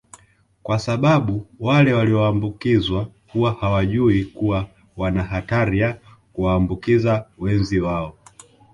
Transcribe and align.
kwa 0.63 0.79
sababu 0.79 1.47
wale 1.59 1.93
walioambukizwa 1.93 3.09
huwa 3.33 3.53
hawajui 3.59 4.25
kuwa 4.25 4.67
wana 4.97 5.23
hatari 5.23 5.79
ya 5.79 5.99
kuwaambukiza 6.33 7.25
wenzi 7.37 7.79
wao 7.79 8.17